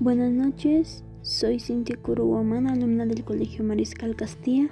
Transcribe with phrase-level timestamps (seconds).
[0.00, 4.66] Buenas noches, soy Cintia Curuguamán, alumna del Colegio Mariscal Castilla.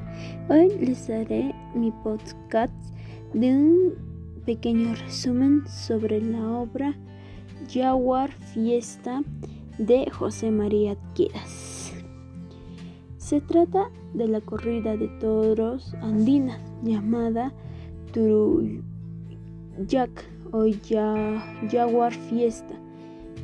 [0.49, 2.73] Hoy les daré mi podcast
[3.35, 3.95] de un
[4.47, 6.97] pequeño resumen sobre la obra
[7.71, 9.23] Jaguar Fiesta
[9.77, 11.93] de José María Quieras.
[13.19, 17.53] Se trata de la corrida de toros andina llamada
[18.15, 18.81] Turuyac
[20.53, 20.65] o
[21.71, 22.81] Jaguar Fiesta,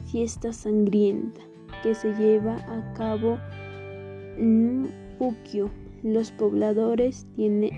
[0.06, 1.42] fiesta sangrienta
[1.84, 3.38] que se lleva a cabo
[4.38, 5.70] en Puquio.
[6.02, 7.70] Los pobladores tienen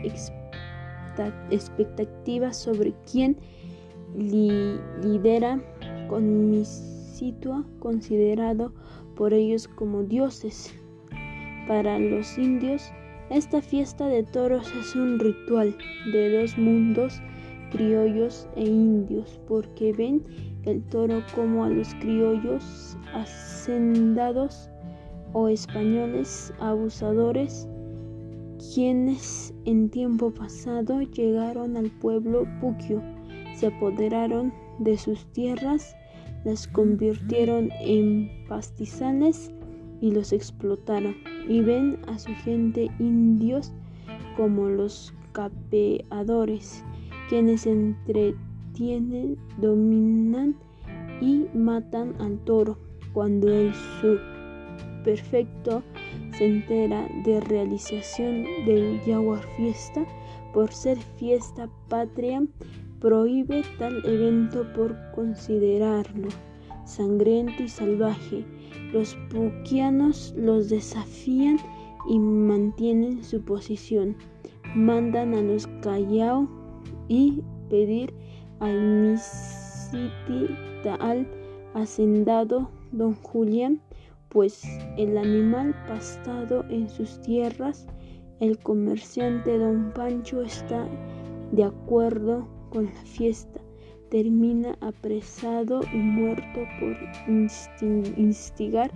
[1.50, 3.36] expectativas sobre quién
[4.16, 5.60] lidera
[6.08, 8.72] con mi situa considerado
[9.16, 10.72] por ellos como dioses.
[11.66, 12.92] Para los indios,
[13.30, 15.76] esta fiesta de toros es un ritual
[16.12, 17.20] de dos mundos,
[17.76, 20.22] criollos e indios, porque ven
[20.64, 24.70] el toro como a los criollos hacendados
[25.32, 27.68] o españoles abusadores,
[28.74, 33.02] quienes en tiempo pasado llegaron al pueblo Puquio,
[33.54, 35.94] se apoderaron de sus tierras,
[36.44, 39.50] las convirtieron en pastizales
[40.00, 41.14] y los explotaron,
[41.48, 43.72] y ven a su gente indios
[44.36, 46.82] como los capeadores,
[47.28, 50.56] quienes entretienen, dominan
[51.20, 52.78] y matan al toro.
[53.12, 53.72] Cuando el
[55.04, 55.82] perfecto
[56.36, 60.04] se entera de realización del Jaguar Fiesta,
[60.52, 62.42] por ser fiesta patria,
[63.00, 66.28] prohíbe tal evento por considerarlo
[66.86, 68.44] sangriento y salvaje.
[68.92, 71.58] Los puquianos los desafían
[72.08, 74.16] y mantienen su posición.
[74.74, 76.48] Mandan a los Callao
[77.08, 78.12] y pedir
[78.60, 80.56] al misiti
[81.00, 81.26] al
[81.74, 83.80] hacendado don Julián,
[84.28, 84.64] pues
[84.96, 87.86] el animal pastado en sus tierras,
[88.40, 90.86] el comerciante don Pancho está
[91.52, 93.60] de acuerdo con la fiesta,
[94.10, 96.96] termina apresado y muerto por
[98.16, 98.90] instigar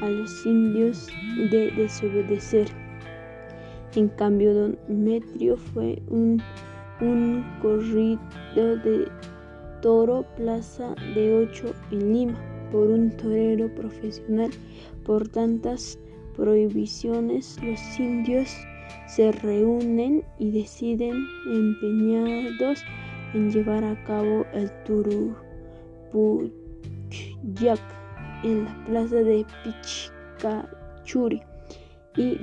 [0.00, 1.08] a los indios
[1.50, 2.68] de desobedecer.
[3.96, 6.42] En cambio, don Metrio fue un,
[7.00, 8.18] un corrido
[8.54, 9.08] de
[9.82, 12.38] Toro Plaza de Ocho en Lima
[12.70, 14.50] por un torero profesional.
[15.04, 15.98] Por tantas
[16.36, 18.50] prohibiciones, los indios
[19.06, 22.82] se reúnen y deciden empeñados
[23.34, 25.34] en llevar a cabo el Turupuyac
[28.42, 31.42] en la plaza de Pichicachuri
[32.16, 32.36] y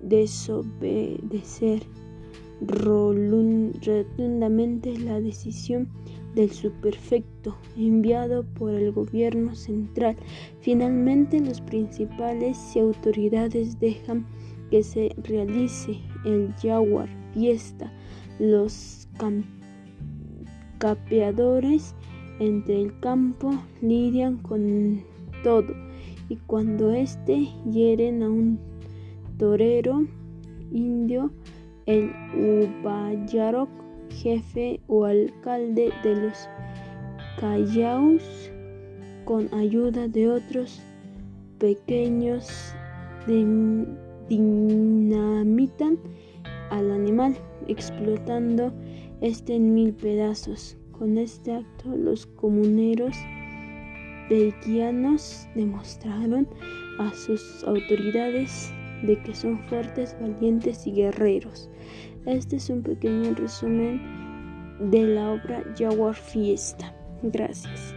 [0.00, 1.82] desobedecer
[2.60, 5.88] rotundamente la decisión
[6.34, 10.16] del subprefecto enviado por el gobierno central.
[10.60, 14.26] Finalmente, los principales y autoridades dejan
[14.70, 17.92] que se realice el Jaguar fiesta.
[18.38, 19.08] Los
[20.78, 21.94] capeadores
[22.38, 25.02] entre el campo lidian con
[25.42, 25.74] todo
[26.30, 28.58] y cuando éste hieren a un
[29.36, 30.06] torero
[30.72, 31.30] indio,
[31.90, 33.68] el Ubayarok
[34.10, 36.48] jefe o alcalde de los
[37.38, 38.50] Callaos,
[39.24, 40.80] con ayuda de otros
[41.58, 42.74] pequeños
[44.28, 45.98] dinamitan
[46.70, 47.36] al animal,
[47.68, 48.72] explotando
[49.20, 50.76] este en mil pedazos.
[50.92, 53.16] Con este acto los comuneros
[54.28, 56.46] belgianos demostraron
[56.98, 58.70] a sus autoridades
[59.02, 61.70] de que son fuertes, valientes y guerreros.
[62.26, 64.00] Este es un pequeño resumen
[64.90, 66.94] de la obra Jaguar Fiesta.
[67.22, 67.94] Gracias.